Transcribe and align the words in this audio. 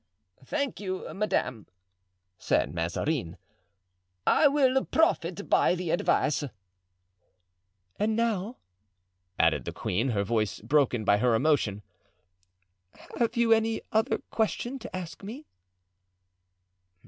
"Thank 0.43 0.79
you, 0.79 1.13
madame," 1.13 1.67
said 2.39 2.73
Mazarin. 2.73 3.37
"I 4.25 4.47
will 4.47 4.83
profit 4.83 5.47
by 5.47 5.75
the 5.75 5.91
advice." 5.91 6.43
"And 7.99 8.15
now," 8.15 8.57
added 9.37 9.65
the 9.65 9.71
queen, 9.71 10.09
her 10.09 10.23
voice 10.23 10.59
broken 10.61 11.05
by 11.05 11.17
her 11.19 11.35
emotion, 11.35 11.83
"have 13.19 13.37
you 13.37 13.53
any 13.53 13.81
other 13.91 14.17
question 14.31 14.79
to 14.79 14.95
ask 14.95 15.21
me?" 15.23 15.45